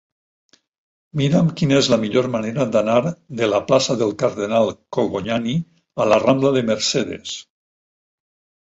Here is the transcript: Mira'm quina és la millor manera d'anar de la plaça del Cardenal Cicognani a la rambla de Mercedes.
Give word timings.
Mira'm 1.19 1.51
quina 1.59 1.77
és 1.81 1.89
la 1.95 1.99
millor 2.05 2.29
manera 2.37 2.65
d'anar 2.77 2.97
de 3.43 3.51
la 3.53 3.61
plaça 3.69 3.99
del 4.01 4.17
Cardenal 4.25 4.75
Cicognani 4.99 5.57
a 6.07 6.11
la 6.15 6.21
rambla 6.27 6.59
de 6.59 6.67
Mercedes. 6.73 7.41